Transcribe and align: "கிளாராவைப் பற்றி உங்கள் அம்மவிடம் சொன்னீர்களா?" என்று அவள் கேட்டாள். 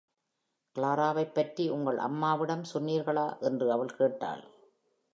"கிளாராவைப் 0.75 1.33
பற்றி 1.33 1.69
உங்கள் 1.69 1.97
அம்மவிடம் 1.97 2.63
சொன்னீர்களா?" 2.73 3.41
என்று 3.41 3.71
அவள் 3.71 3.95
கேட்டாள். 3.95 4.43